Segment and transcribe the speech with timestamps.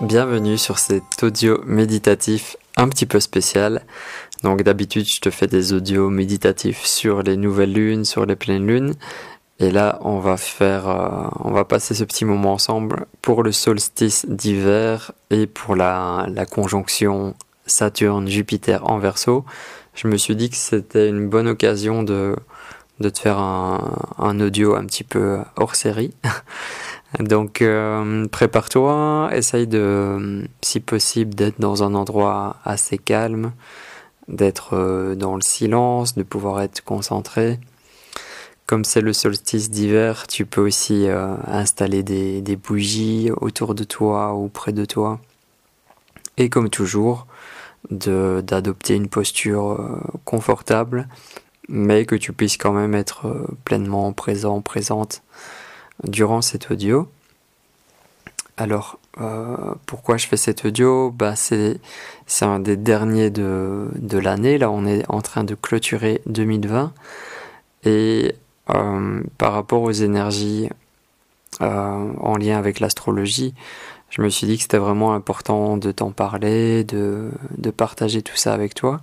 [0.00, 3.84] Bienvenue sur cet audio méditatif un petit peu spécial.
[4.42, 8.66] Donc d'habitude je te fais des audios méditatifs sur les nouvelles lunes, sur les pleines
[8.66, 8.94] lunes.
[9.58, 13.52] Et là on va faire, euh, on va passer ce petit moment ensemble pour le
[13.52, 17.34] solstice d'hiver et pour la, la conjonction
[17.66, 19.44] Saturne-Jupiter en verso.
[19.92, 22.36] Je me suis dit que c'était une bonne occasion de,
[23.00, 26.12] de te faire un, audio un petit peu hors série.
[27.18, 33.52] Donc euh, prépare-toi, essaye de, si possible, d'être dans un endroit assez calme,
[34.28, 37.58] d'être euh, dans le silence, de pouvoir être concentré.
[38.66, 43.82] Comme c'est le solstice d'hiver, tu peux aussi euh, installer des, des, bougies autour de
[43.82, 45.18] toi ou près de toi.
[46.36, 47.26] Et comme toujours,
[47.90, 51.08] d'adopter une posture confortable,
[51.70, 55.22] mais que tu puisses quand même être pleinement présent, présente
[56.04, 57.08] durant cet audio.
[58.56, 61.10] Alors, euh, pourquoi je fais cet audio?
[61.10, 61.80] Bah, C'est
[62.42, 64.58] un des derniers de, de l'année.
[64.58, 66.92] Là, on est en train de clôturer 2020.
[67.84, 68.34] Et
[68.68, 70.68] euh, par rapport aux énergies
[71.62, 73.54] euh, en lien avec l'astrologie,
[74.10, 78.36] je me suis dit que c'était vraiment important de t'en parler, de, de partager tout
[78.36, 79.00] ça avec toi.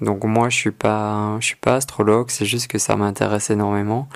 [0.00, 4.08] Donc moi, je suis pas, je suis pas astrologue, c'est juste que ça m'intéresse énormément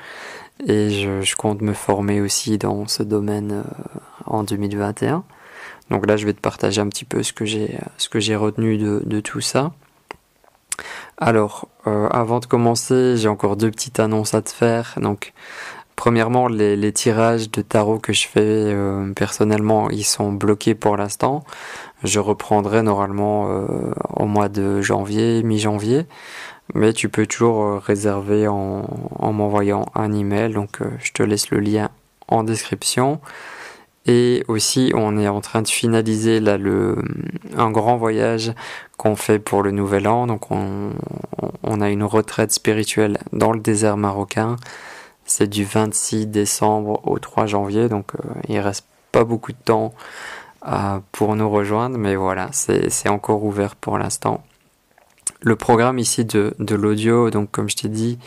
[0.66, 5.22] et je, compte me former aussi dans ce domaine euh, en 2021.
[5.90, 8.36] Donc là, je vais te partager un petit peu ce que j'ai ce que j'ai
[8.36, 9.72] retenu de, de, tout ça.
[11.16, 14.94] Alors, euh, avant de commencer, j'ai encore deux petites annonces à te faire.
[15.00, 15.32] Donc,
[15.98, 20.96] premièrement, les, les tirages de tarot que je fais euh, personnellement, ils sont bloqués pour
[20.96, 21.44] l'instant.
[22.04, 26.06] Je reprendrai normalement euh, au mois de janvier, mi-janvier
[26.74, 28.84] mais tu peux toujours euh, réserver en,
[29.18, 30.52] en m'envoyant un email.
[30.52, 31.90] Donc euh, je te laisse le lien
[32.28, 33.20] en description.
[34.06, 36.96] Et aussi, on est en train de finaliser là le
[37.56, 38.52] un grand voyage
[38.96, 40.26] qu'on fait pour le Nouvel An.
[40.26, 40.92] Donc on,
[41.62, 44.56] on a une retraite spirituelle dans le désert marocain.
[45.28, 48.18] C'est du 26 décembre au 3 janvier, donc euh,
[48.48, 49.94] il reste pas beaucoup de temps
[50.66, 54.42] euh, pour nous rejoindre, mais voilà, c'est encore ouvert pour l'instant
[55.40, 58.18] le programme ici de, de l'audio, donc comme je t'ai dit,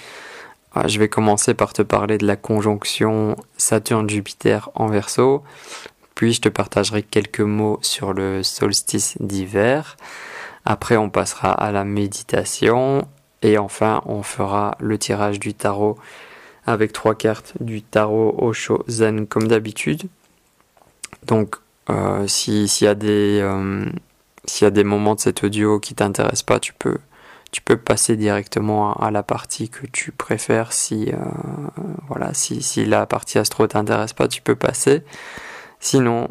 [0.78, 5.44] euh, je vais commencer par te parler de la conjonction Saturne-Jupiter en verso,
[6.16, 9.98] puis je te partagerai quelques mots sur le solstice d'hiver.
[10.66, 13.08] Après, on passera à la méditation
[13.42, 15.98] et enfin, on fera le tirage du tarot
[16.66, 20.04] avec trois cartes du tarot Osho Zen comme d'habitude.
[21.26, 21.56] Donc,
[21.90, 23.86] euh, s'il y a des, euh,
[24.62, 26.98] y a des moments de cet audio qui t'intéressent pas, tu peux,
[27.86, 30.72] passer directement à, la partie que tu préfères.
[30.74, 31.18] Si, euh,
[32.08, 35.04] voilà, si, si la partie astro t'intéresse pas, tu peux passer.
[35.80, 36.30] Sinon,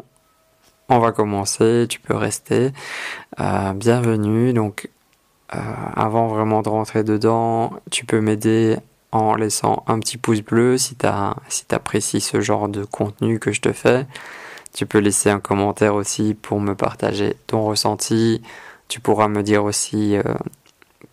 [0.89, 1.85] on va commencer.
[1.89, 2.71] Tu peux rester.
[3.37, 4.53] Bienvenue.
[4.53, 4.89] Donc,
[5.49, 8.77] avant vraiment de rentrer dedans, tu peux m'aider
[9.11, 11.07] en laissant un petit pouce bleu si tu
[11.49, 14.07] si apprécies ce genre de contenu que je te fais.
[14.73, 18.41] Tu peux laisser un commentaire aussi pour me partager ton ressenti.
[18.87, 20.23] Tu pourras me dire aussi euh,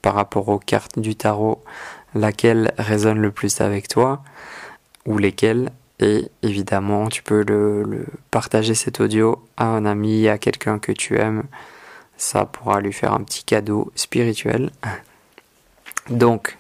[0.03, 1.63] par rapport aux cartes du tarot
[2.15, 4.23] laquelle résonne le plus avec toi
[5.07, 5.71] ou lesquelles.
[6.01, 11.19] Et évidemment, tu peux le partager cet audio à un ami, à quelqu'un que tu
[11.19, 11.45] aimes.
[12.17, 14.71] Ça pourra lui faire un petit cadeau spirituel.
[16.11, 16.58] Donc,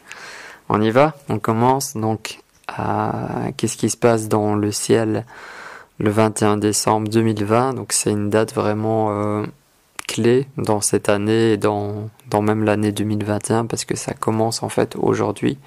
[0.68, 1.96] on y va, on commence.
[1.96, 2.40] Donc,
[3.56, 5.24] qu'est-ce qui se passe dans le ciel
[5.98, 7.74] le 21 décembre 2020.
[7.74, 9.44] Donc c'est une date vraiment euh,
[10.06, 14.96] clé dans cette année et dans, même l'année 2021 parce que ça commence en fait
[14.96, 15.58] aujourd'hui.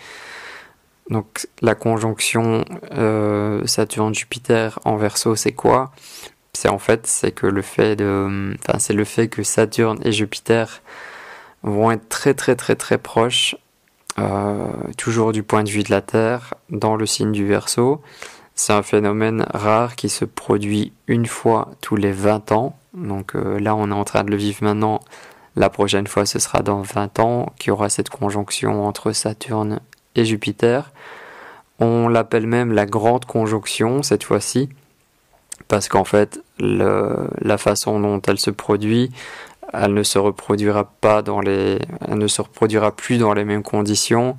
[1.10, 2.64] Donc la conjonction
[2.94, 5.92] euh, Saturne-Jupiter en verso, c'est quoi?
[6.54, 8.02] C'est en fait c'est que le fait
[8.80, 10.82] c'est le fait que Saturne et Jupiter
[11.64, 13.56] vont être très très très très proches,
[14.98, 18.02] toujours du point de vue de la Terre, dans le signe du Verseau.
[18.56, 22.78] C'est un phénomène rare qui se produit une fois tous les 20 ans.
[22.94, 25.00] Donc euh, là, on est en train de le vivre maintenant.
[25.56, 29.80] La prochaine fois, ce sera dans 20 ans qu'il y aura cette conjonction entre Saturne
[30.16, 30.92] et Jupiter.
[31.80, 34.70] On l'appelle même la grande conjonction cette fois-ci,
[35.68, 39.12] parce qu'en fait, la façon dont elle se produit,
[39.74, 43.64] elle ne se reproduira pas dans les, elle ne se reproduira plus dans les mêmes
[43.64, 44.38] conditions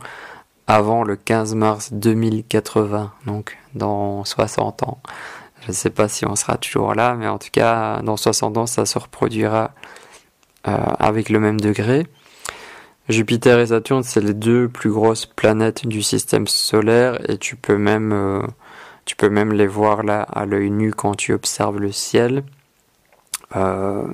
[0.67, 5.01] avant le 15 mars 2080, donc dans 60 ans.
[5.63, 8.59] Je ne sais pas si on sera toujours là, mais en tout cas, dans 60
[8.59, 9.73] ans, ça se reproduira
[10.69, 12.07] euh, avec le même degré.
[13.09, 17.77] Jupiter et Saturne, c'est les deux plus grosses planètes du système solaire et tu peux
[17.77, 18.43] même, euh,
[19.05, 22.45] tu peux même les voir là à l'œil nu quand tu observes le ciel.
[23.57, 24.07] Euh,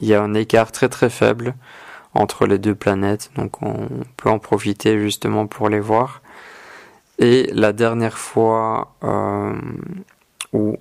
[0.00, 1.54] il y a un écart très très faible
[2.14, 6.22] entre les deux planètes, donc on peut en profiter justement pour les voir.
[7.18, 9.54] Et la dernière fois euh,
[10.52, 10.76] où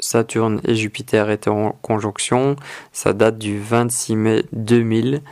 [0.00, 2.56] Saturne et Jupiter étaient en conjonction,
[2.92, 5.22] ça date du 26 mai 2000,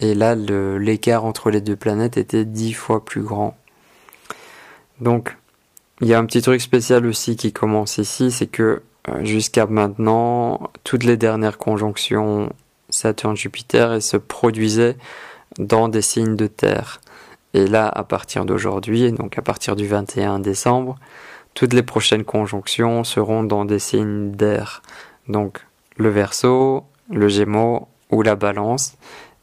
[0.00, 3.56] et là l'écart entre les deux planètes était dix fois plus grand.
[5.00, 5.36] Donc
[6.00, 8.82] il y a un petit truc spécial aussi qui commence ici, c'est que
[9.22, 12.52] jusqu'à maintenant, toutes les dernières conjonctions
[12.90, 14.96] Saturne-Jupiter se produisaient
[15.58, 17.00] dans des signes de terre.
[17.54, 20.98] Et là, à partir d'aujourd'hui, donc à partir du 21 décembre,
[21.54, 24.82] toutes les prochaines conjonctions seront dans des signes d'air.
[25.28, 25.66] Donc
[25.96, 28.94] le Verseau, le Gémeaux ou la Balance.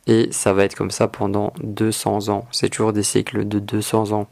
[0.08, 2.48] Et ça va être comme ça pendant 200 ans.
[2.52, 4.28] C'est toujours des cycles de 200 ans.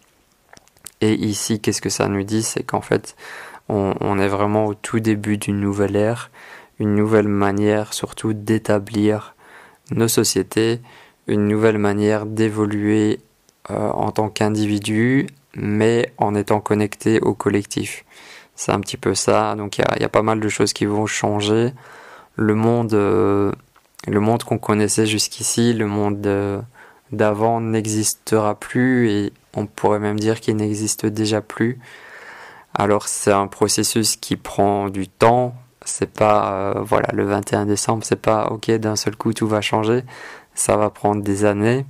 [1.02, 2.42] Et ici, qu'est-ce que ça nous dit?
[2.42, 3.16] C'est qu'en fait,
[3.70, 6.32] on, est vraiment au tout début d'une nouvelle ère,
[6.80, 9.36] une nouvelle manière surtout d'établir
[9.92, 10.80] nos sociétés,
[11.28, 13.20] une nouvelle manière d'évoluer
[13.70, 18.06] euh, en tant qu'individu, mais en étant connecté au collectif.
[18.56, 19.56] C'est un petit peu ça.
[19.56, 21.74] Donc il y, a, pas mal de choses qui vont changer.
[22.36, 23.52] Le monde, euh,
[24.08, 26.62] le monde qu'on connaissait jusqu'ici, le monde euh,
[27.12, 31.80] d'avant n'existera plus et on pourrait même dire qu'il n'existe déjà plus.
[32.78, 35.56] Alors c'est un processus qui prend du temps.
[35.84, 39.62] C'est pas euh, voilà le 21 décembre, c'est pas ok d'un seul coup tout va
[39.62, 40.04] changer.
[40.54, 41.86] Ça va prendre des années.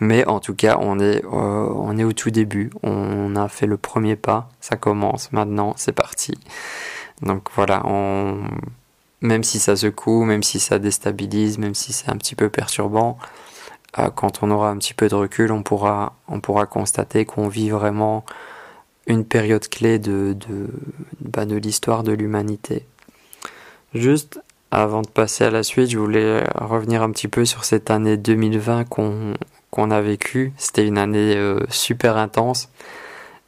[0.00, 2.70] Mais en tout cas, on est, euh, au tout début.
[2.82, 4.48] On a fait le premier pas.
[4.60, 5.74] Ça commence maintenant.
[5.76, 6.34] C'est parti.
[7.22, 7.82] Donc voilà,
[9.20, 13.18] même si ça secoue, même si ça déstabilise, même si c'est un petit peu perturbant,
[13.98, 16.12] euh, quand on aura un petit peu de recul, on pourra
[16.66, 18.24] constater qu'on vit vraiment
[19.06, 20.68] une période clé de, de,
[21.20, 22.86] bah, de l'histoire de l'humanité.
[23.94, 24.40] Juste
[24.70, 28.16] avant de passer à la suite, je voulais revenir un petit peu sur cette année
[28.16, 29.34] 2020 qu'on
[29.74, 30.52] qu'on a vécue.
[30.56, 32.68] C'était une année euh, super intense.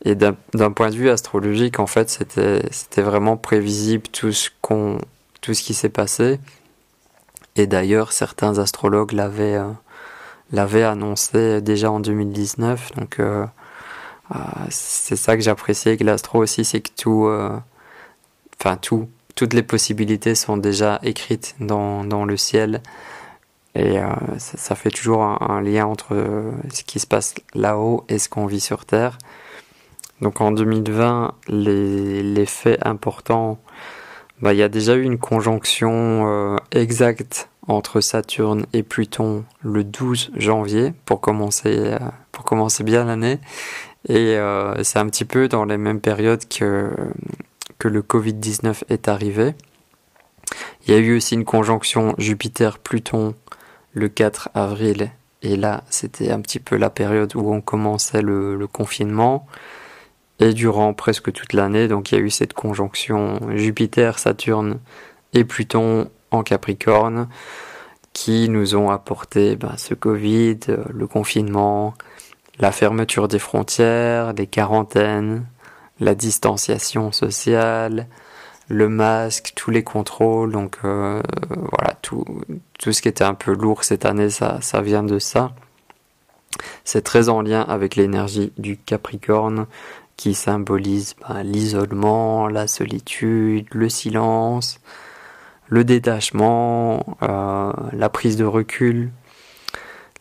[0.04, 0.34] Et d'un
[0.74, 4.98] point de vue astrologique, en fait, c'était vraiment prévisible tout ce, qu'on
[5.40, 6.40] tout ce qui s'est passé.
[7.54, 12.92] Et d'ailleurs, certains astrologues l'avaient euh, annoncé déjà en 2019.
[12.96, 13.46] Donc, euh,
[14.70, 17.56] c'est ça que j'apprécie avec l'astro aussi, c'est que tout, euh,
[18.61, 22.82] enfin tout, toutes les possibilités sont déjà écrites dans, dans le ciel.
[23.75, 23.99] Et
[24.38, 26.17] ça, fait toujours un, lien entre
[26.73, 29.19] ce qui se passe là-haut et ce qu'on vit sur Terre.
[30.23, 33.58] Donc en 2020, les, les faits importants,
[34.40, 40.32] bah, il y a déjà eu une conjonction exacte entre Saturne et Pluton le 12
[40.36, 41.98] janvier pour commencer, euh,
[42.32, 43.38] pour commencer bien l'année.
[44.08, 46.92] Et euh, c'est un petit peu dans les mêmes périodes que,
[47.78, 49.54] que le Covid-19 est arrivé.
[50.86, 53.34] Il y a eu aussi une conjonction Jupiter-Pluton
[53.92, 55.10] le 4 avril.
[55.42, 59.46] Et là, c'était un petit peu la période où on commençait le confinement.
[60.38, 64.78] Et durant presque toute l'année, donc il y a eu cette conjonction Jupiter, Saturne
[65.32, 67.28] et Pluton en Capricorne
[68.12, 71.92] qui nous ont apporté ben, ce Covid, le confinement,
[72.58, 75.46] la fermeture des frontières, les quarantaines,
[76.00, 78.06] la distanciation sociale,
[78.68, 80.52] le masque, tous les contrôles.
[80.52, 81.20] Donc euh,
[81.50, 82.25] voilà, tout,
[82.78, 85.52] tout ce qui était un peu lourd cette année, ça, ça vient de ça.
[86.84, 89.66] C'est très en lien avec l'énergie du Capricorne
[90.16, 94.80] qui symbolise ben, l'isolement, la solitude, le silence,
[95.68, 99.11] le détachement, euh, la prise de recul,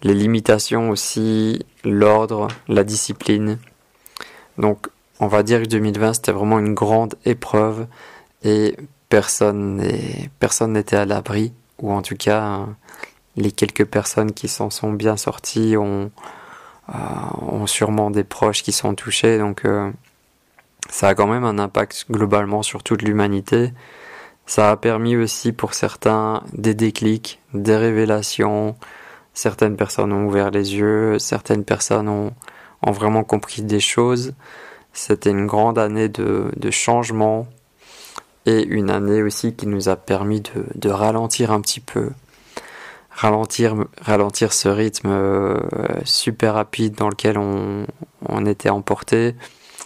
[0.03, 3.57] les limitations aussi, l'ordre, la discipline.
[4.57, 4.87] Donc
[5.19, 7.87] on va dire que 2020 c'était vraiment une grande épreuve
[8.43, 8.75] et
[9.09, 9.81] personne
[10.67, 12.65] n'était à l'abri ou en tout cas
[13.37, 16.11] les quelques personnes qui s'en sont bien sorties ont,
[16.87, 19.91] ont sûrement des proches qui sont touchés donc euh,
[20.89, 23.71] ça a quand même un impact globalement sur toute l'humanité
[24.45, 28.75] ça a permis aussi pour certains des déclics, des révélations.
[29.33, 32.31] Certaines personnes ont ouvert les yeux, certaines personnes ont,
[32.83, 34.33] ont vraiment compris des choses.
[34.93, 37.47] C'était une grande année de, de changement
[38.45, 42.11] et une année aussi qui nous a permis de, de ralentir un petit peu.
[43.17, 45.57] Ralentir, ralentir ce rythme euh,
[46.03, 47.87] super rapide dans lequel on,
[48.27, 49.35] on était emporté.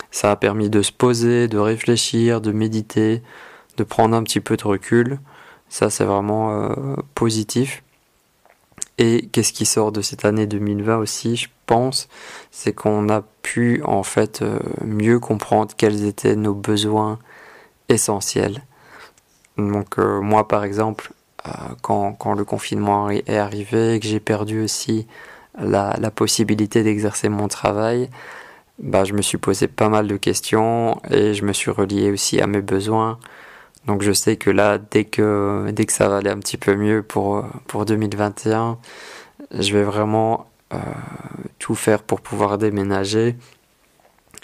[0.10, 3.22] Ça a permis de se poser, de réfléchir, de méditer,
[3.78, 5.20] de prendre un petit peu de recul.
[5.70, 7.84] Ça, c'est vraiment euh, positif.
[8.98, 12.10] Et qu'est-ce qui sort de cette année 2020 aussi, je pense,
[12.50, 17.20] c'est qu'on a pu en fait euh, mieux comprendre quels étaient nos besoins
[17.90, 18.64] essentiels.
[19.58, 21.12] Donc moi par exemple,
[21.81, 25.08] quand, quand, le confinement est arrivé, que j'ai perdu aussi
[25.58, 28.10] la, la possibilité d'exercer mon travail,
[28.79, 32.39] bah, je me suis posé pas mal de questions et je me suis relié aussi
[32.41, 33.19] à mes besoins.
[33.86, 36.75] Donc je sais que là, dès que, dès que ça va aller un petit peu
[36.75, 38.77] mieux pour, pour 2021,
[39.51, 40.77] je vais vraiment euh,
[41.60, 43.36] tout faire pour pouvoir déménager.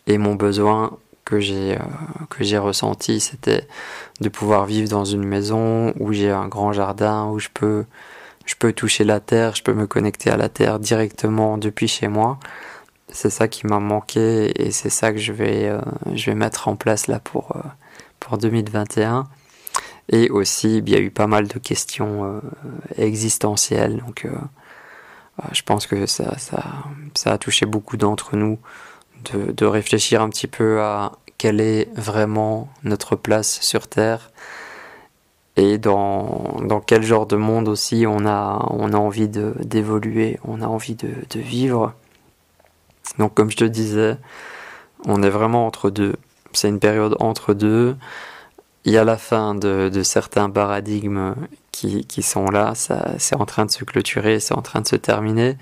[0.08, 3.68] Et mon besoin que j'ai euh, ressenti, c'était
[4.22, 7.86] de pouvoir vivre dans une maison où j'ai un grand jardin, où je peux
[8.46, 12.08] je peux toucher la terre, je peux me connecter à la terre directement depuis chez
[12.08, 12.40] moi.
[13.10, 15.82] C'est ça qui m'a manqué et c'est ça que je vais euh,
[16.14, 17.58] je vais mettre en place là pour
[18.20, 19.28] pour 2021.
[20.10, 22.40] Et aussi, il y a eu pas mal de questions
[22.98, 24.30] existentielles, donc euh,
[25.52, 26.64] je pense que ça, ça,
[27.16, 28.60] ça a touché beaucoup d'entre nous
[29.34, 34.32] de, réfléchir un petit peu à quelle est vraiment notre place sur Terre
[35.58, 40.62] et dans, dans quel genre de monde aussi on a, on a envie d'évoluer, on
[40.62, 41.94] a envie de, de vivre.
[43.18, 44.18] Donc comme je te disais,
[45.06, 46.16] on est vraiment entre deux.
[46.54, 47.96] C'est une période entre deux.
[48.86, 51.36] Il y a la fin de, de certains paradigmes
[51.72, 54.96] qui, qui sont là, c'est en train de se clôturer, c'est en train de se
[54.96, 55.58] terminer,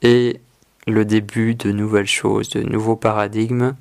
[0.00, 0.40] et
[0.86, 3.74] le début de nouvelles choses, de nouveaux paradigmes.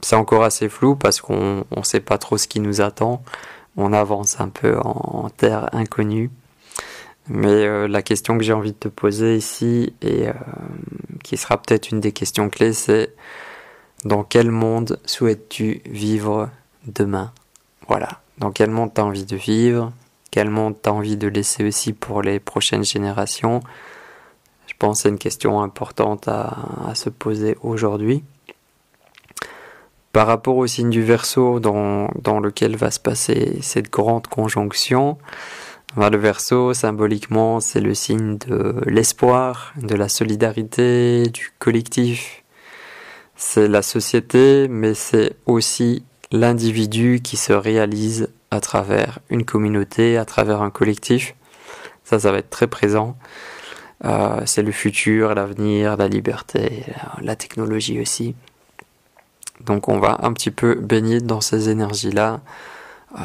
[0.00, 3.22] C'est encore assez flou parce qu'on ne sait pas trop ce qui nous attend.
[3.76, 6.30] On avance un peu en, terre inconnue.
[7.28, 10.32] Mais euh, la question que j'ai envie de te poser ici, et euh,
[11.24, 13.14] qui sera peut-être une des questions clés, c'est
[14.04, 16.50] dans quel monde souhaites-tu vivre
[16.86, 17.32] demain?
[17.88, 19.92] Voilà, dans quel monde tu envie de vivre?
[20.30, 23.60] Quel monde tu envie de laisser aussi pour les prochaines générations?
[24.66, 28.24] Je pense que c'est une question importante à, se poser aujourd'hui.
[30.12, 35.18] Par rapport au signe du Verseau dans, dans lequel va se passer cette grande conjonction,
[35.96, 42.44] le Verseau, symboliquement, c'est le signe de l'espoir, de la solidarité, du collectif.
[43.34, 50.24] C'est la société, mais c'est aussi l'individu qui se réalise à travers une communauté, à
[50.24, 51.34] travers un collectif.
[52.04, 53.16] Ça, ça va être très présent.
[54.04, 56.84] Euh, c'est le futur, l'avenir, la liberté,
[57.20, 58.34] la technologie aussi.
[59.60, 62.40] Donc on va un petit peu baigner dans ces énergies-là
[63.18, 63.22] euh,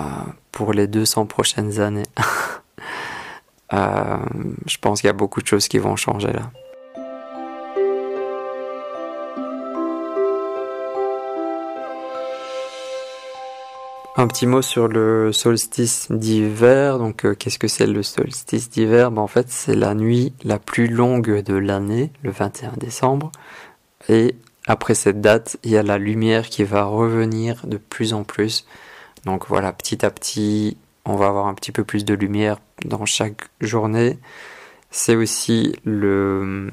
[0.51, 2.03] pour les 200 prochaines années.
[3.73, 4.17] euh,
[4.65, 6.51] je pense qu'il y a beaucoup de choses qui vont changer là.
[14.17, 16.99] Un petit mot sur le solstice d'hiver.
[16.99, 19.09] Donc, euh, qu'est-ce que c'est le solstice d'hiver?
[19.09, 23.31] Ben, En fait, c'est la nuit la plus longue de l'année, le 21 décembre.
[24.09, 24.35] Et
[24.67, 28.65] après cette date, il y a la lumière qui va revenir de plus en plus.
[29.25, 30.75] Donc voilà, petit à petit,
[31.05, 34.19] on va avoir un petit peu plus de lumière dans chaque journée.
[34.89, 36.69] C'est aussi le,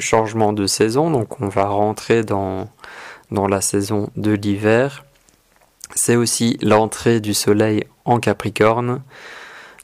[0.00, 1.08] changement de saison.
[1.12, 2.68] Donc on va rentrer dans
[3.30, 5.05] la saison de l'hiver
[5.94, 9.02] c'est aussi l'entrée du soleil en Capricorne.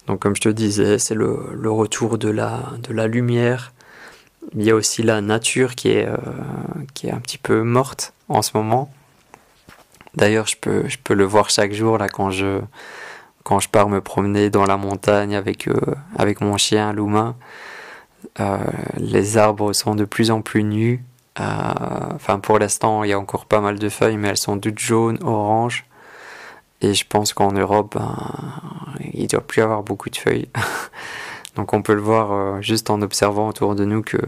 [0.07, 3.73] Donc comme je te disais, c'est le, retour de la, lumière.
[4.55, 6.17] Il y a aussi la nature qui est, euh,
[6.95, 8.93] qui est un petit peu morte en ce moment.
[10.15, 12.61] D'ailleurs, je peux, je peux le voir chaque jour là quand je,
[13.45, 15.79] quand je pars me promener dans la montagne avec, euh,
[16.17, 17.37] avec mon chien Luma.
[18.41, 18.59] Euh,
[18.97, 21.05] les arbres sont de plus en plus nus.
[21.39, 24.81] enfin, pour l'instant, il y a encore pas mal de feuilles, mais elles sont toutes
[24.81, 25.87] jaunes, oranges.
[26.83, 28.17] Et je pense qu'en Europe, ben,
[29.15, 30.49] il ne doit plus avoir beaucoup de feuilles.
[31.57, 34.19] Donc on peut le voir euh, juste en observant autour de nous que,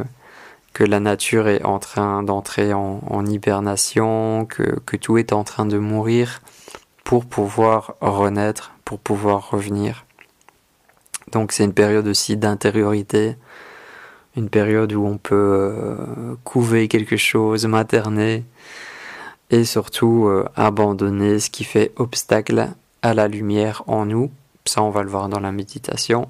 [0.72, 5.66] que la nature est en train d'entrer en, hibernation, que, que tout est en train
[5.66, 6.42] de mourir
[7.02, 10.04] pour pouvoir renaître, pour pouvoir revenir.
[11.32, 13.36] Donc c'est une période aussi d'intériorité,
[14.36, 18.44] une période où on peut euh, couver quelque chose, materner,
[19.54, 22.70] et surtout euh, abandonner ce qui fait obstacle
[23.02, 24.32] à la lumière en nous.
[24.64, 26.28] Ça, on va le voir dans la méditation.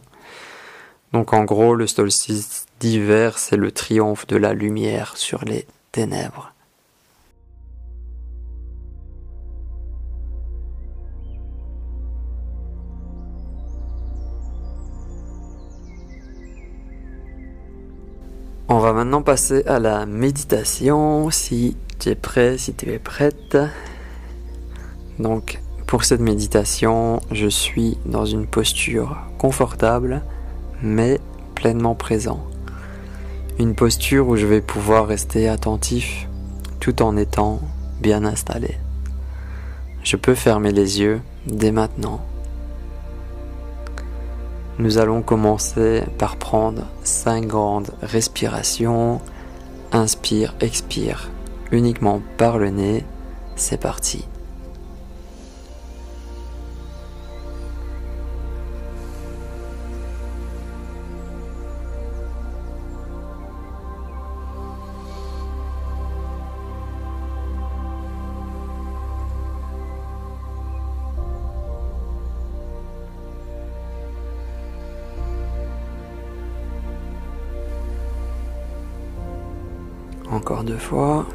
[1.15, 6.53] Donc en gros, le solstice d'hiver, c'est le triomphe de la lumière sur les ténèbres.
[18.69, 21.31] On va maintenant passer à la méditation.
[21.31, 23.57] Si tu prêt, si tu es prête.
[25.19, 30.23] Donc, pour cette méditation, je suis dans une posture confortable,
[30.83, 31.19] mais
[31.55, 32.45] pleinement présent.
[33.59, 36.29] Une posture où je vais pouvoir rester attentif
[36.79, 37.61] tout en étant
[38.03, 38.77] bien installé.
[40.03, 42.21] Je peux fermer les yeux dès maintenant
[44.79, 49.23] Nous allons commencer par prendre 5 grandes respirations.
[49.93, 51.31] Inspire, expire
[51.75, 53.05] uniquement par le nez.
[53.57, 54.25] C'est parti.
[80.31, 81.27] Encore deux fois.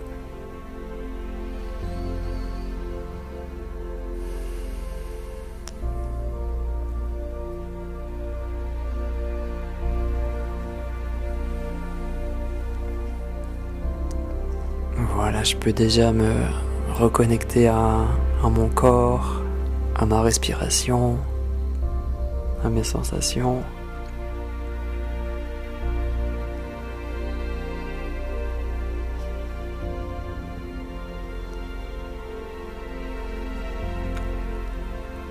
[15.43, 16.31] Je peux déjà me
[16.93, 18.05] reconnecter à
[18.43, 19.41] mon corps,
[19.95, 21.17] à ma respiration,
[22.63, 23.63] à mes sensations.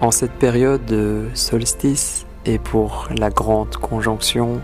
[0.01, 4.61] En cette période de solstice et pour la grande conjonction,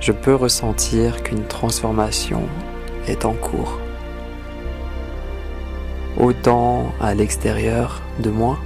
[0.00, 2.42] je peux ressentir qu'une transformation
[3.06, 3.79] est en cours.
[6.22, 8.58] Autant à l'extérieur de moi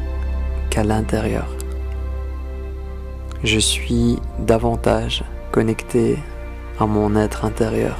[0.70, 1.46] qu'à l'intérieur.
[3.44, 6.18] Je suis davantage connecté
[6.80, 7.96] à mon être intérieur,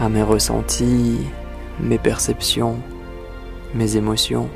[0.00, 1.18] à mes ressentis,
[1.78, 2.78] mes perceptions,
[3.74, 4.48] mes émotions.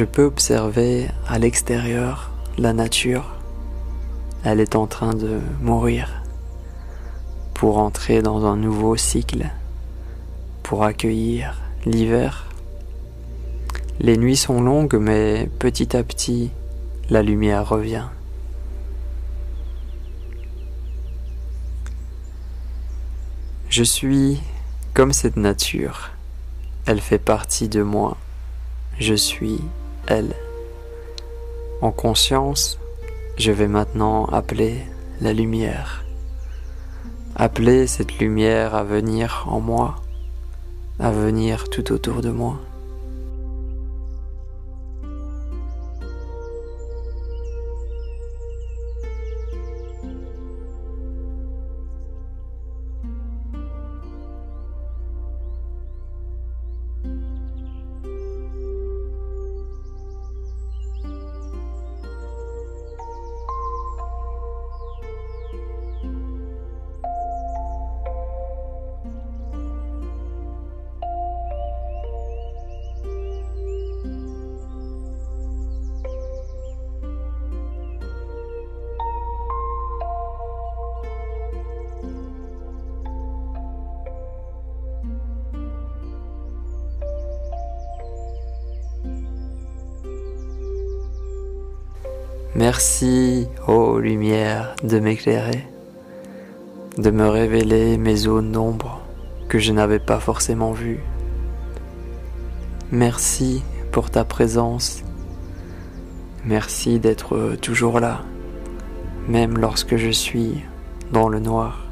[0.00, 3.34] Je peux observer à l'extérieur la nature.
[4.44, 6.22] Elle est en train de mourir
[7.52, 9.50] pour entrer dans un nouveau cycle,
[10.62, 12.46] pour accueillir l'hiver.
[13.98, 16.50] Les nuits sont longues, mais petit à petit,
[17.10, 18.06] la lumière revient.
[23.68, 24.40] Je suis
[24.94, 26.08] comme cette nature.
[26.86, 28.16] Elle fait partie de moi.
[28.98, 29.60] Je suis
[30.06, 30.34] elle.
[31.80, 32.78] En conscience,
[33.36, 34.82] je vais maintenant appeler
[35.20, 36.04] la lumière.
[37.36, 39.96] Appeler cette lumière à venir en moi,
[40.98, 42.58] à venir tout autour de moi.
[92.72, 95.66] Merci, ô lumière, de m'éclairer,
[96.98, 99.00] de me révéler mes zones d'ombre
[99.48, 101.00] que je n'avais pas forcément vues.
[102.92, 105.02] Merci pour ta présence.
[106.44, 108.20] Merci d'être toujours là,
[109.26, 110.62] même lorsque je suis
[111.12, 111.86] dans le noir.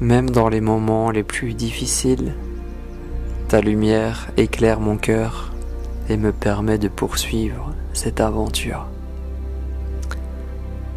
[0.00, 2.32] Même dans les moments les plus difficiles,
[3.48, 5.52] ta lumière éclaire mon cœur
[6.08, 8.86] et me permet de poursuivre cette aventure.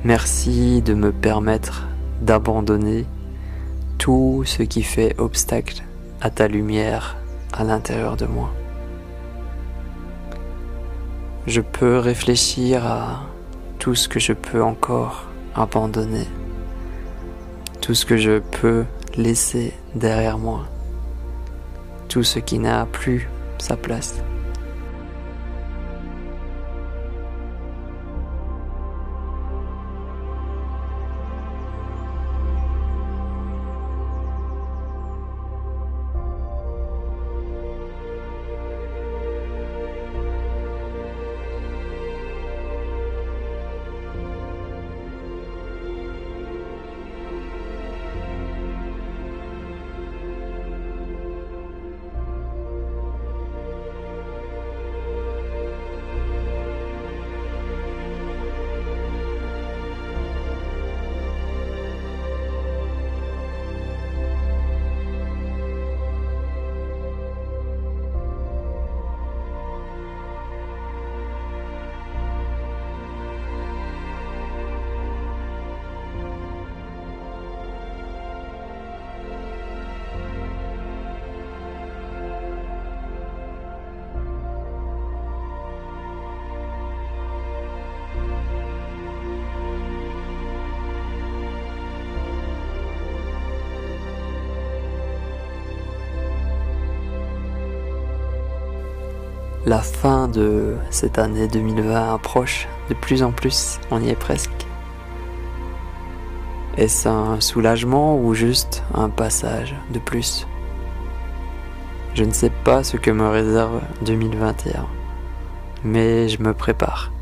[0.03, 1.87] Merci de me permettre
[2.21, 3.05] d'abandonner
[3.97, 5.83] tout ce qui fait obstacle
[6.21, 7.17] à ta lumière
[7.53, 8.51] à l'intérieur de moi.
[11.47, 13.23] Je peux réfléchir à
[13.79, 16.27] tout ce que je peux encore abandonner,
[17.81, 18.85] tout ce que je peux
[19.17, 20.67] laisser derrière moi,
[22.07, 24.21] tout ce qui n'a plus sa place.
[99.71, 104.67] La fin de cette année 2020 approche de plus en plus, on y est presque.
[106.75, 110.45] Est-ce un soulagement ou juste un passage de plus?
[112.15, 114.87] Je ne sais pas ce que me réserve 2021,
[115.85, 117.13] mais je me prépare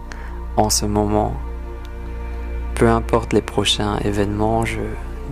[0.56, 1.34] en ce moment.
[2.74, 4.80] Peu importe les prochains événements, je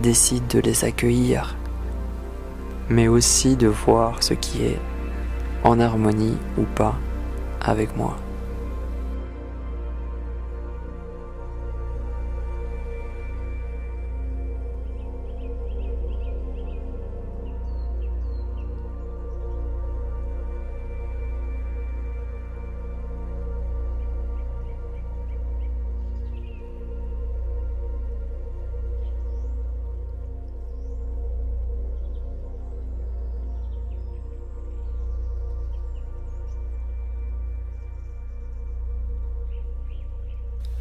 [0.03, 1.55] décide de les accueillir,
[2.87, 4.79] mais aussi de voir ce qui est
[5.67, 6.95] en harmonie ou pas
[7.59, 8.15] avec moi.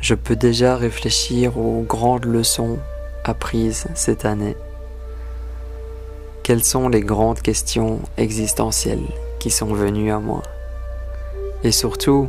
[0.06, 2.78] Je peux déjà réfléchir aux grandes leçons
[3.24, 4.56] apprises cette année.
[6.44, 9.08] Quelles sont les grandes questions existentielles
[9.40, 10.42] qui sont venues à moi?
[11.64, 12.28] Et surtout,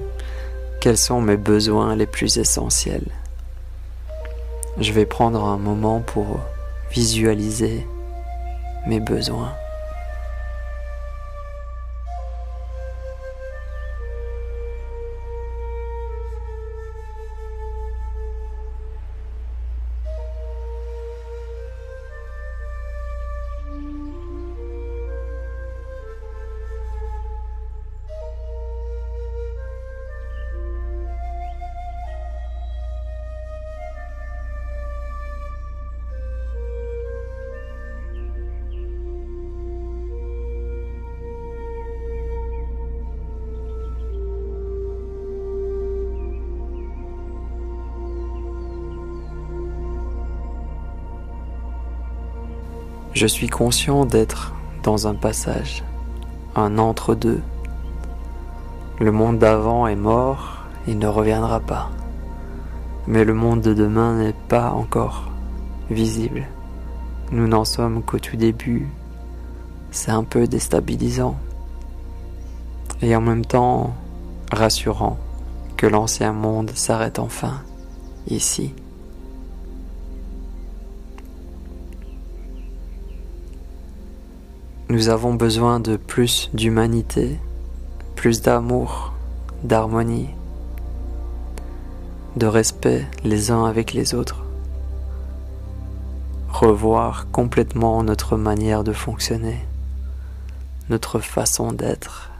[0.82, 3.12] quels sont mes besoins les plus essentiels?
[4.80, 6.40] Je vais prendre un moment pour
[6.90, 7.86] visualiser
[8.88, 9.54] mes besoins.
[53.20, 54.54] Je suis conscient d'être
[54.84, 55.84] dans un passage,
[56.56, 57.42] un entre-deux.
[59.00, 61.90] Le monde d'avant est mort, il ne reviendra pas.
[63.08, 65.32] Mais le monde de demain n'est pas encore
[65.90, 66.46] visible.
[67.32, 68.88] Nous n'en sommes qu'au tout début.
[69.90, 71.40] C'est un peu déstabilisant.
[73.02, 73.96] Et en même temps
[74.52, 75.18] rassurant
[75.76, 77.64] que l'ancien monde s'arrête enfin,
[78.30, 78.76] ici.
[84.90, 87.38] Nous avons besoin de plus d'humanité,
[88.16, 89.12] plus d'amour,
[89.62, 90.30] d'harmonie,
[92.38, 94.46] de respect les uns avec les autres.
[96.48, 99.60] Revoir complètement notre manière de fonctionner,
[100.90, 102.32] notre façon d'être,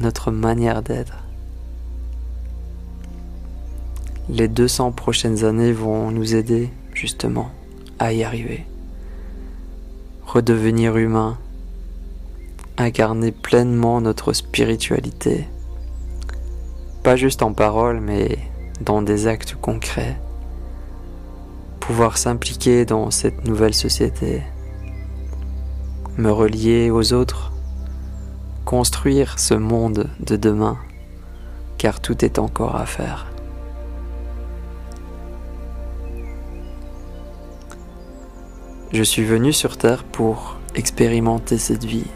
[0.00, 1.18] notre manière d'être.
[4.30, 7.50] Les 200 prochaines années vont nous aider justement
[7.98, 8.64] à y arriver.
[10.24, 11.36] Redevenir humain
[12.78, 15.48] incarner pleinement notre spiritualité,
[17.02, 18.38] pas juste en parole, mais
[18.80, 20.18] dans des actes concrets,
[21.80, 24.42] pouvoir s'impliquer dans cette nouvelle société,
[26.16, 27.52] me relier aux autres,
[28.64, 30.78] construire ce monde de demain,
[31.78, 33.26] car tout est encore à faire.
[38.92, 42.06] Je suis venu sur Terre pour expérimenter cette vie.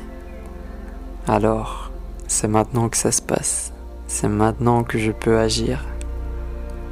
[1.28, 1.90] Alors,
[2.28, 3.72] c'est maintenant que ça se passe.
[4.06, 5.84] C'est maintenant que je peux agir.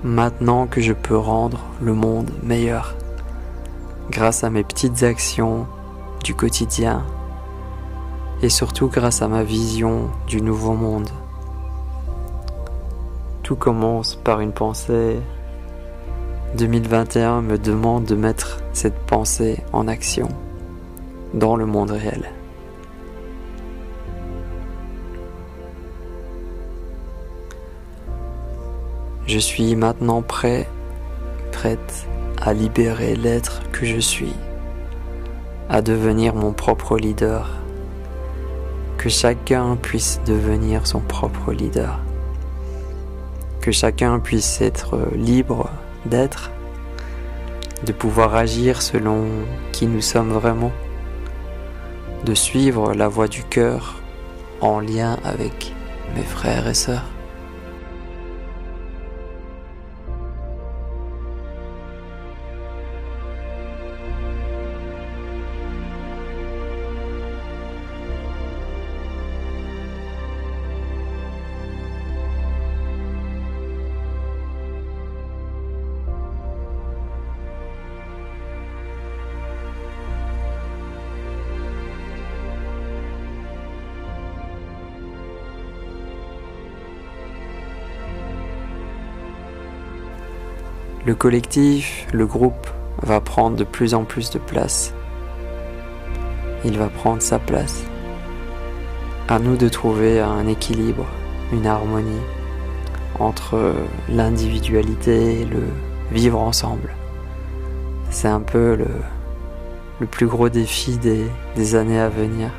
[0.03, 2.97] Maintenant que je peux rendre le monde meilleur.
[4.11, 5.69] Grâce à mes petites actions
[6.25, 7.05] du quotidien.
[8.43, 11.11] Et surtout grâce à ma vision du nouveau monde.
[13.45, 15.21] Tout commence par une pensée.
[16.59, 20.29] 2021 me demande de mettre cette pensée en action
[21.35, 22.34] dans le monde réel.
[29.27, 30.69] Je suis maintenant prêt,
[31.51, 32.07] prête
[32.43, 34.35] à libérer l'être que je suis,
[35.71, 37.49] à devenir mon propre leader,
[38.99, 42.01] que chacun puisse devenir son propre leader,
[43.63, 45.71] que chacun puisse être libre
[46.05, 46.51] d'être,
[47.87, 49.25] de pouvoir agir selon
[49.73, 50.73] qui nous sommes vraiment,
[52.27, 53.95] de suivre la voie du cœur
[54.61, 55.73] en lien avec
[56.15, 57.14] mes frères et sœurs.
[91.15, 92.67] Le collectif, le groupe
[93.01, 94.93] va prendre de plus en plus de place.
[96.65, 97.85] Il va prendre sa place.
[99.29, 101.07] À nous de trouver un équilibre,
[101.53, 102.27] une harmonie
[103.21, 103.75] entre
[104.09, 105.63] l'individualité et le
[106.11, 106.91] vivre ensemble.
[108.11, 112.51] C'est un peu le, plus gros défi des années à venir.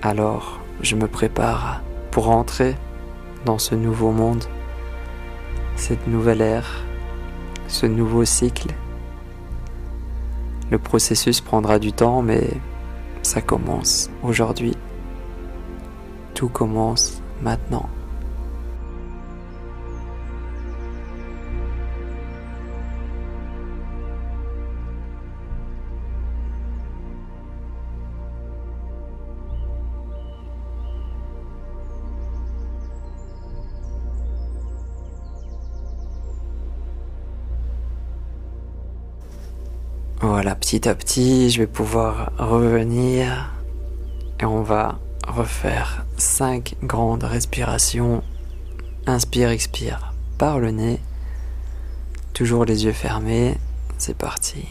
[0.00, 2.76] Alors, je me prépare pour entrer
[3.44, 4.46] dans ce nouveau monde
[5.76, 6.84] cette nouvelle ère,
[7.68, 8.68] ce nouveau cycle.
[10.70, 12.48] Le processus prendra du temps, mais
[13.22, 14.74] ça commence aujourd'hui.
[16.34, 17.88] Tout commence maintenant.
[40.66, 43.52] Petit à petit, je vais pouvoir revenir
[44.40, 48.24] et on va refaire 5 grandes respirations.
[49.06, 50.98] Inspire, expire par le nez.
[52.32, 53.56] Toujours les yeux fermés.
[53.96, 54.66] C'est parti.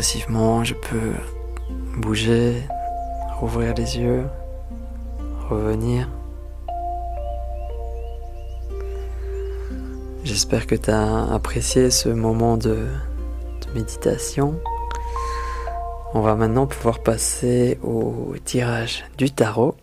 [0.00, 1.14] Je peux
[1.96, 2.62] bouger,
[3.38, 4.24] rouvrir les yeux,
[5.48, 6.08] revenir.
[10.24, 12.86] J'espère que tu as apprécié ce moment de,
[13.74, 14.60] méditation.
[16.14, 19.74] On va maintenant pouvoir passer au tirage du tarot.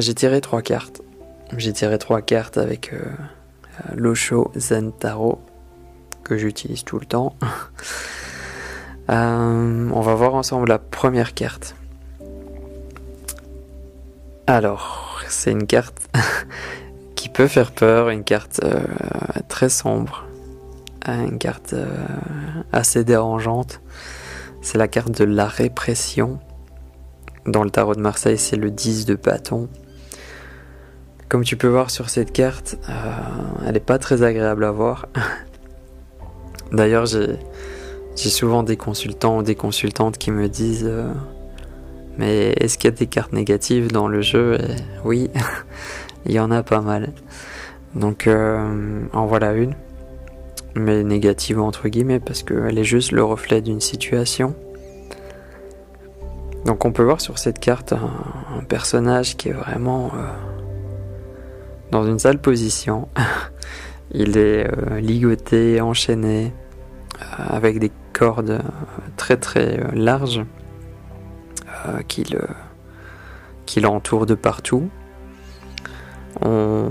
[0.00, 1.02] J'ai tiré trois cartes.
[1.56, 3.04] J'ai tiré trois cartes avec euh,
[3.94, 5.40] l'Osho Zen Tarot
[6.24, 7.34] que j'utilise tout le temps.
[9.10, 11.74] euh, on va voir ensemble la première carte.
[14.46, 16.08] Alors, c'est une carte
[17.14, 18.80] qui peut faire peur, une carte euh,
[19.48, 20.24] très sombre,
[21.06, 21.86] une carte euh,
[22.72, 23.80] assez dérangeante.
[24.62, 26.38] C'est la carte de la répression.
[27.46, 29.68] Dans le tarot de Marseille, c'est le 10 de bâton.
[31.30, 32.92] Comme tu peux voir sur cette carte, euh,
[33.64, 35.06] elle n'est pas très agréable à voir.
[36.72, 37.38] D'ailleurs, j'ai,
[38.16, 41.08] souvent des consultants ou des consultantes qui me disent euh,
[42.18, 44.58] Mais est-ce qu'il y a des cartes négatives dans le jeu?
[45.04, 45.30] Oui,
[46.26, 47.12] il y en a pas mal.
[47.94, 49.76] Donc, euh, en voilà une.
[50.74, 54.56] mais négative entre guillemets parce qu'elle est juste le reflet d'une situation.
[56.64, 60.10] Donc on peut voir sur cette carte un, personnage qui est vraiment
[61.90, 63.08] dans une sale position.
[64.12, 66.52] Il est euh, ligoté, enchaîné,
[67.20, 68.60] euh, avec des cordes
[69.16, 70.44] très très larges
[72.08, 72.24] qui
[73.80, 74.90] l'entourent de partout.
[76.42, 76.90] On,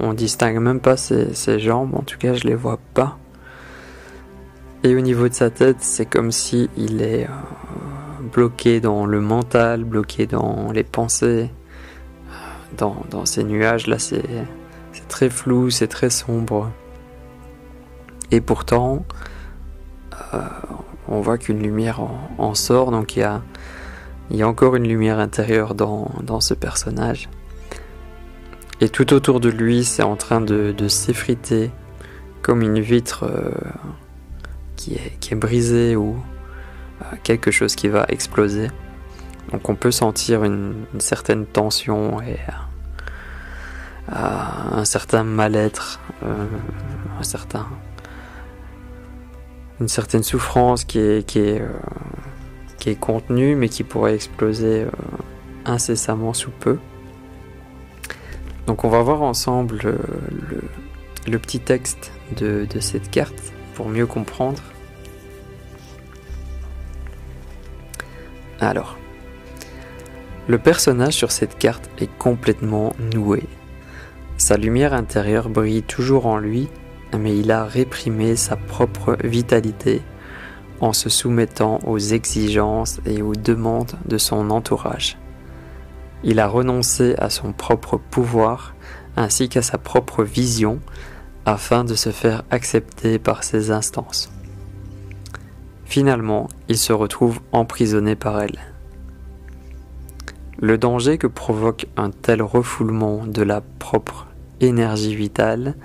[0.00, 3.18] on distingue même pas ses, jambes, en tout cas je les vois pas.
[4.84, 9.20] Et au niveau de sa tête, c'est comme si il est euh, bloqué dans le
[9.20, 11.50] mental, bloqué dans les pensées,
[12.76, 14.22] dans, ces nuages là, c'est
[15.08, 16.70] très flou, c'est très sombre.
[18.30, 19.04] Et pourtant,
[20.34, 20.40] euh,
[21.08, 22.00] on voit qu'une lumière
[22.38, 23.20] en, sort, donc il
[24.30, 27.28] y a, encore une lumière intérieure dans, ce personnage.
[28.80, 31.70] Et tout autour de lui, c'est en train de, s'effriter
[32.42, 33.50] comme une vitre euh,
[34.76, 36.16] qui, est, qui, est, brisée ou
[37.02, 38.68] euh, quelque chose qui va exploser.
[39.50, 42.38] Donc on peut sentir une, certaine tension et
[44.12, 46.00] euh, un certain mal-être,
[47.22, 47.66] certain,
[49.80, 54.86] une certaine souffrance qui est, qui est, contenue mais qui pourrait exploser
[55.66, 56.78] incessamment sous peu.
[58.68, 59.96] Donc on va voir ensemble euh,
[61.26, 64.60] le, petit texte de, cette carte pour mieux comprendre.
[68.60, 68.98] Alors,
[70.48, 73.44] le personnage sur cette carte est complètement noué.
[74.38, 76.68] Sa lumière intérieure brille toujours en lui,
[77.16, 80.00] mais il a réprimé sa propre vitalité
[80.80, 85.18] en se soumettant aux exigences et aux demandes de son entourage.
[86.24, 88.74] Il a renoncé à son propre pouvoir
[89.16, 90.80] ainsi qu'à sa propre vision
[91.44, 94.30] afin de se faire accepter par ses instances.
[95.84, 98.58] Finalement, il se retrouve emprisonné par elle.
[100.60, 104.26] Le danger que provoque un tel refoulement de la propre
[104.60, 105.76] énergie vitale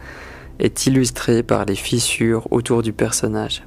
[0.57, 3.63] est illustré par les fissures autour du personnage.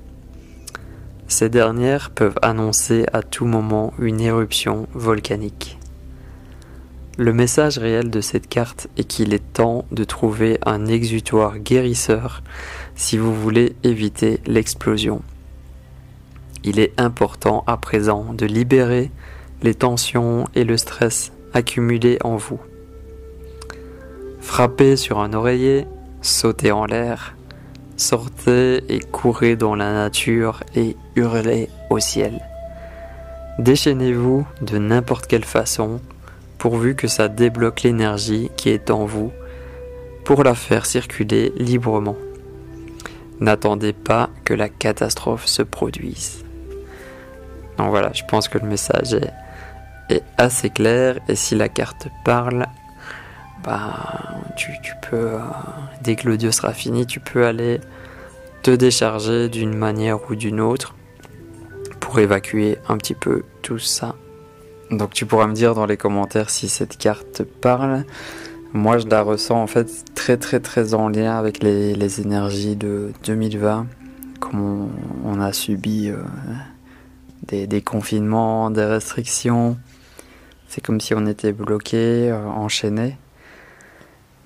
[1.29, 5.79] Ces dernières peuvent annoncer à tout moment une éruption volcanique.
[7.19, 12.43] Le message réel de cette carte est qu'il est temps de trouver un exutoire guérisseur
[12.97, 15.23] si vous voulez éviter l'explosion.
[16.65, 19.13] Il est important à présent de libérer
[19.63, 22.61] les tensions et le stress accumulés en vous.
[24.41, 25.87] Frappez sur un oreiller,
[26.23, 27.35] sautez en l'air,
[27.97, 32.41] sortez et courez dans la nature et hurlez au ciel.
[33.59, 36.01] Déchaînez-vous de n'importe quelle façon
[36.59, 39.33] pourvu que ça débloque l'énergie qui est en vous
[40.25, 42.17] pour la faire circuler librement.
[43.41, 46.45] N'attendez pas que la catastrophe se produise.
[47.79, 49.33] Donc voilà, je pense que le message est,
[50.39, 52.67] assez clair et si la carte parle,
[53.65, 54.73] bah, tu,
[55.09, 55.39] peux, euh,
[56.03, 57.81] dès que l'audio sera fini, tu peux aller
[58.63, 60.95] te décharger d'une manière ou d'une autre
[62.01, 64.15] pour évacuer un petit peu tout ça
[64.91, 68.05] donc tu pourras me dire dans les commentaires si cette carte parle.
[68.73, 73.13] Moi je la ressens en fait très très très en lien avec les, énergies de
[73.25, 73.87] 2020,
[74.39, 74.91] comme
[75.25, 76.19] on, a subi euh,
[77.49, 79.77] des, confinements, des restrictions.
[80.69, 83.17] C'est comme si on était bloqué, euh, enchaîné.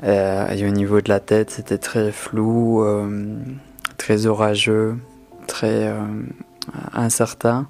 [0.02, 2.84] Euh, et au niveau de la tête, c'était très flou,
[3.98, 4.96] très orageux,
[5.46, 5.94] très
[6.92, 7.68] incertain.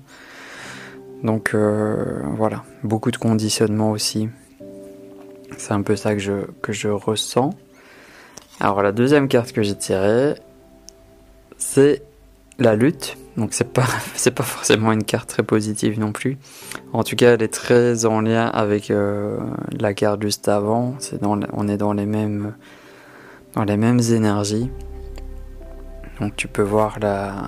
[1.23, 4.29] Donc euh, voilà, beaucoup de conditionnement aussi.
[5.59, 7.51] C'est un peu ça que je, que je ressens.
[8.59, 10.35] Alors la deuxième carte que j'ai tirée,
[11.59, 12.03] c'est
[12.61, 13.17] la lutte.
[13.37, 13.87] Donc c'est pas
[14.35, 16.39] pas forcément une carte très positive non plus.
[16.93, 19.39] En tout cas, elle est très en lien avec euh,
[19.79, 20.95] la carte juste avant.
[20.99, 22.55] C'est dans on est dans les mêmes
[23.55, 24.71] dans les mêmes énergies.
[26.21, 27.41] Donc tu peux voir la,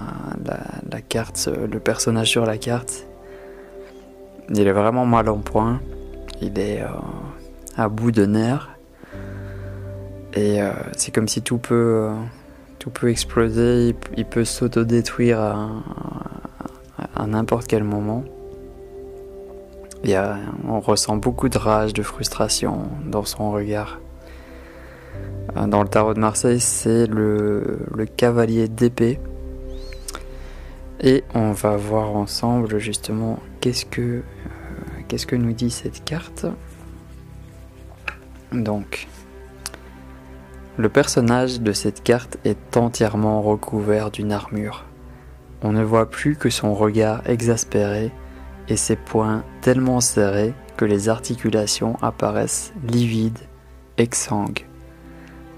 [1.09, 3.07] carte, le personnage sur la carte
[4.51, 5.81] il est vraiment mal en point.
[6.41, 6.89] Il est euh,
[7.77, 8.71] à bout de nerfs.
[10.35, 12.11] Et euh, c'est comme si tout peut,
[12.83, 13.95] tout peut exploser.
[14.17, 15.71] Il, peut s'autodétruire à,
[17.15, 18.25] à, n'importe quel moment.
[20.03, 24.01] Il y a, on ressent beaucoup de rage, de frustration dans son regard.
[25.55, 29.21] Dans le tarot de Marseille, c'est le, le cavalier d'épée.
[31.01, 34.23] Et on va voir ensemble justement qu'est-ce que, euh,
[35.07, 36.47] qu'est-ce que nous dit cette carte.
[38.51, 39.07] Donc,
[40.79, 44.87] Le personnage de cette carte est entièrement recouvert d'une armure.
[45.63, 48.11] On ne voit plus que son regard exaspéré
[48.69, 53.39] et ses poings tellement serrés que les articulations apparaissent livides,
[53.99, 54.67] exsangues.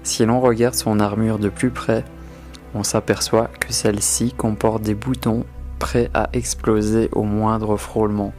[0.03, 2.03] Si l'on regarde son armure de plus près,
[2.73, 5.45] on s'aperçoit que celle-ci comporte des boutons
[5.79, 8.33] prêts à exploser au moindre frôlement.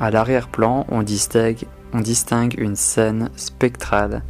[0.00, 4.22] À l'arrière-plan, on distingue, on distingue une scène spectrale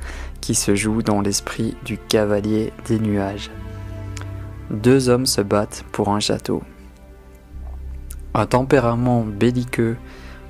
[0.43, 3.51] qui se joue dans l'esprit du cavalier des nuages.
[4.71, 6.63] Deux hommes se battent pour un château.
[8.35, 9.97] Un tempérament belliqueux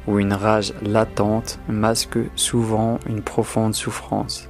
[0.09, 4.49] ou une rage latente masque souvent une profonde souffrance.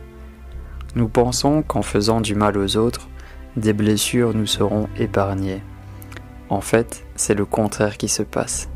[0.95, 3.09] Nous pensons qu'en faisant du mal aux autres,
[3.57, 5.63] des blessures nous seront épargnées.
[6.49, 8.69] En fait, c'est le contraire qui se passe.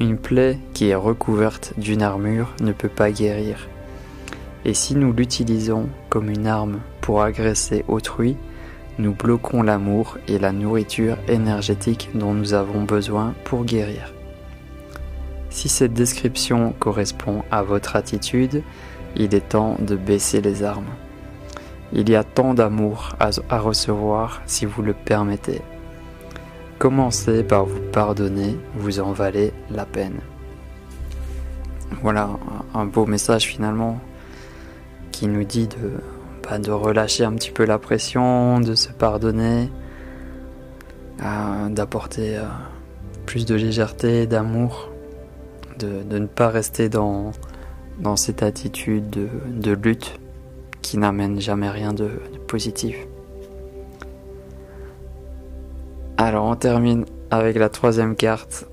[0.00, 3.68] Une plaie qui est recouverte d'une armure ne peut pas guérir.
[4.68, 8.36] Et si nous l'utilisons comme une arme pour agresser autrui,
[8.98, 14.12] nous bloquons l'amour et la nourriture énergétique dont nous avons besoin pour guérir.
[15.48, 18.62] Si cette description correspond à votre attitude,
[19.16, 20.92] il est temps de baisser les armes.
[21.94, 25.62] Il y a tant d'amour à, recevoir si vous le permettez.
[26.78, 30.20] Commencez par vous pardonner, vous en valez la peine.
[32.02, 32.28] Voilà
[32.74, 33.98] un beau message finalement
[35.12, 35.92] qui nous dit de,
[36.48, 39.70] bah, de relâcher un petit peu la pression, de se pardonner,
[41.70, 42.44] d'apporter euh,
[43.26, 44.90] plus de légèreté, d'amour,
[45.78, 47.32] de, ne pas rester dans,
[47.98, 50.18] dans cette attitude de lutte
[50.82, 52.08] qui n'amène jamais rien de,
[52.46, 52.96] positif.
[56.16, 58.66] Alors on termine avec la troisième carte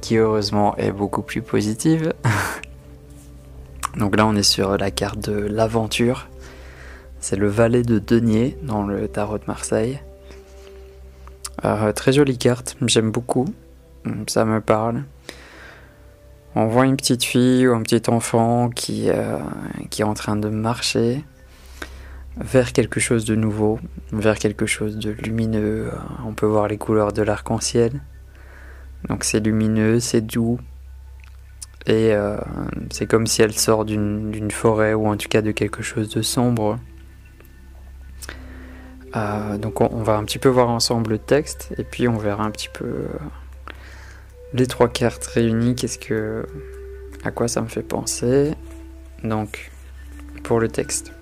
[0.00, 2.12] qui heureusement est beaucoup plus positive.
[3.96, 6.28] Donc là on est sur la carte de l'aventure.
[7.20, 10.00] C'est le valet de denier dans le tarot de Marseille.
[11.64, 13.46] Euh, très jolie carte, j'aime beaucoup,
[14.26, 15.04] ça me parle.
[16.54, 19.38] On voit une petite fille ou un petit enfant euh,
[19.90, 21.24] qui est en train de marcher
[22.38, 23.78] vers quelque chose de nouveau,
[24.12, 25.90] vers quelque chose de lumineux.
[26.26, 28.00] On peut voir les couleurs de l'arc-en-ciel.
[29.08, 30.58] Donc c'est lumineux, c'est doux.
[31.86, 32.36] Et euh,
[32.90, 36.20] c'est comme si elle sort d'une forêt ou en tout cas de quelque chose de
[36.20, 36.78] sombre.
[39.14, 42.44] Euh, donc on, va un petit peu voir ensemble le texte et puis on verra
[42.44, 43.08] un petit peu euh,
[44.52, 46.44] les trois cartes réunies, qu'est-ce que
[47.24, 48.52] à quoi ça me fait penser?
[49.22, 49.70] Donc
[50.42, 51.12] pour le texte.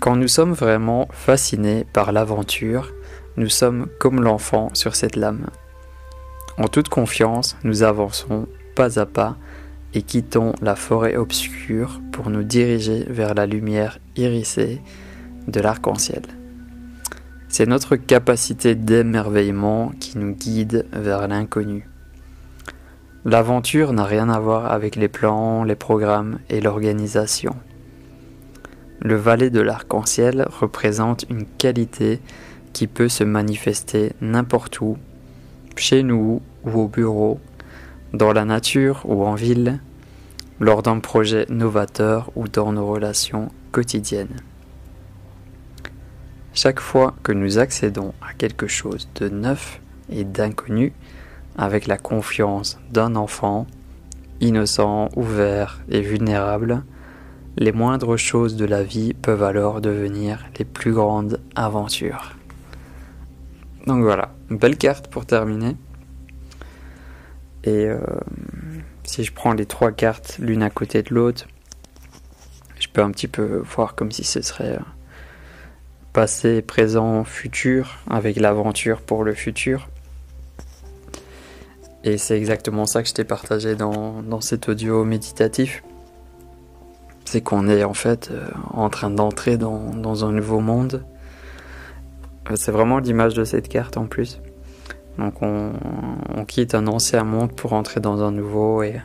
[0.00, 2.92] Quand nous sommes vraiment fascinés par l'aventure,
[3.36, 5.46] nous sommes comme l'enfant sur cette lame.
[6.62, 8.46] En toute confiance, nous avançons
[8.76, 9.36] pas à pas
[9.94, 14.80] et quittons la forêt obscure pour nous diriger vers la lumière irisée
[15.48, 16.22] de l'arc-en-ciel.
[17.48, 21.88] C'est notre capacité d'émerveillement qui nous guide vers l'inconnu.
[23.24, 27.56] L'aventure n'a rien à voir avec les plans, les programmes et l'organisation.
[29.00, 32.20] Le valet de l'arc-en-ciel représente une qualité
[32.72, 34.96] qui peut se manifester n'importe où,
[35.76, 37.40] chez nous ou au bureau,
[38.12, 39.80] dans la nature ou en ville,
[40.60, 44.36] lors d'un projet novateur ou dans nos relations quotidiennes.
[46.54, 50.92] Chaque fois que nous accédons à quelque chose de neuf et d'inconnu,
[51.56, 53.66] avec la confiance d'un enfant,
[54.40, 56.82] innocent, ouvert et vulnérable,
[57.56, 62.34] les moindres choses de la vie peuvent alors devenir les plus grandes aventures.
[63.86, 65.76] Donc voilà, belle carte pour terminer.
[67.64, 67.98] Et euh,
[69.04, 71.46] si je prends les trois cartes l'une à côté de l'autre,
[72.78, 74.82] je peux un petit peu voir comme si ce serait euh,
[76.12, 79.88] passé, présent, futur, avec l'aventure pour le futur.
[82.04, 85.82] Et c'est exactement ça que je t'ai partagé dans, dans cet audio méditatif
[87.32, 91.02] c'est qu'on est en fait euh, en train d'entrer dans, un nouveau monde.
[92.56, 94.38] C'est vraiment l'image de cette carte en plus.
[95.18, 95.72] Donc on,
[96.46, 99.00] quitte un ancien monde pour entrer dans un nouveau et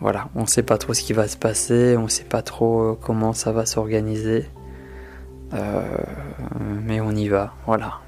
[0.00, 2.42] voilà, on ne sait pas trop ce qui va se passer, on ne sait pas
[2.42, 4.48] trop euh, comment ça va s'organiser.
[6.82, 8.00] mais on y va, voilà.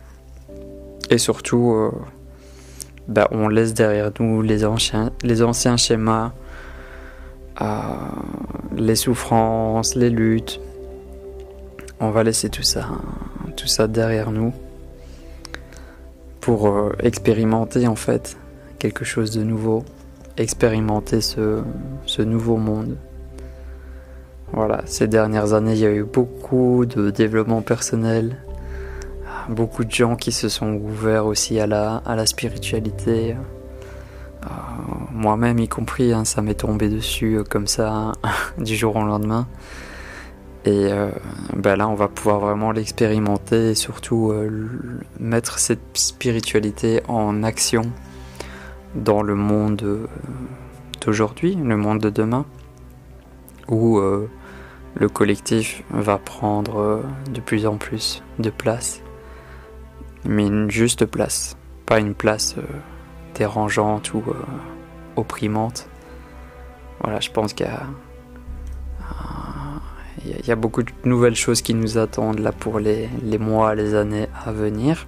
[1.11, 1.93] Et surtout,
[3.07, 6.33] bah, on laisse derrière nous les anciens, les anciens schémas
[8.77, 10.61] les souffrances, les luttes.
[12.01, 12.89] On va laisser tout ça,
[13.57, 14.53] tout ça derrière nous
[16.47, 18.37] pour euh, expérimenter en fait
[18.79, 19.85] quelque chose de nouveau,
[20.37, 21.65] expérimenter ce,
[22.23, 22.97] nouveau monde.
[24.53, 28.37] Voilà, ces dernières années, il y a eu beaucoup de développement personnel,
[29.49, 33.33] beaucoup de gens qui se sont ouverts aussi à la, à la spiritualité.
[33.33, 34.49] Euh,
[35.11, 38.13] moi-même y compris, hein, ça m'est tombé dessus euh, comme ça
[38.59, 39.49] du jour au lendemain.
[40.67, 41.11] Et euh,
[41.55, 44.33] ben là, on va pouvoir vraiment l'expérimenter et surtout
[45.21, 47.83] mettre cette spiritualité en action
[48.95, 50.09] dans le monde
[51.01, 52.45] d'aujourd'hui, le monde de demain,
[53.69, 59.03] où le collectif va prendre de plus en plus de place
[60.27, 61.57] mais une juste place,
[61.87, 62.63] pas une place euh,
[63.35, 64.35] dérangeante ou euh,
[65.17, 65.89] opprimante.
[67.03, 67.85] Voilà, je pense qu'il y a,
[70.39, 73.75] il y a beaucoup de nouvelles choses qui nous attendent là pour les, les mois,
[73.75, 75.07] les années à venir.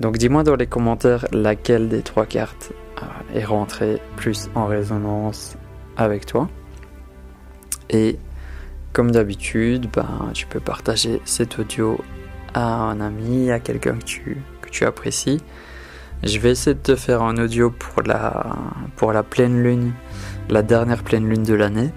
[0.00, 2.72] Donc dis-moi dans les commentaires laquelle des trois cartes
[3.02, 5.56] euh, est rentrée plus en résonance
[5.96, 6.48] avec toi.
[7.90, 8.16] Et
[8.92, 11.98] comme d'habitude, ben, tu peux partager cet audio
[12.54, 15.40] à un ami, à quelqu'un que tu, que tu apprécies.
[16.22, 18.56] Je vais essayer de te faire un audio pour la,
[18.96, 19.92] pour la pleine lune,
[20.48, 21.90] la dernière pleine lune de l'année.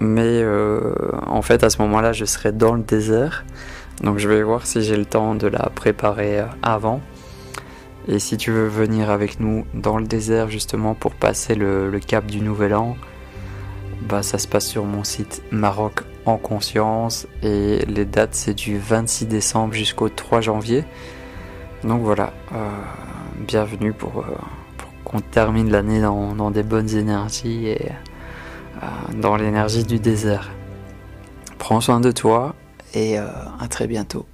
[0.00, 0.94] Mais euh,
[1.26, 3.44] en fait, à ce moment-là, je serai dans le désert.
[4.02, 7.00] Donc je vais voir si j'ai le temps de la préparer avant.
[8.06, 12.26] Et si tu veux venir avec nous dans le désert justement pour passer le, cap
[12.26, 12.96] du Nouvel An,
[14.08, 18.78] bah, ça se passe sur mon site Maroc en conscience et les dates c'est du
[18.78, 20.84] 26 décembre jusqu'au 3 janvier.
[21.82, 22.68] Donc voilà, euh,
[23.46, 24.36] bienvenue pour, euh,
[25.04, 27.94] qu'on termine l'année dans, dans, des bonnes énergies et euh,
[29.20, 30.50] dans l'énergie du désert.
[31.58, 32.54] Prends soin de toi
[32.94, 34.26] et à très bientôt.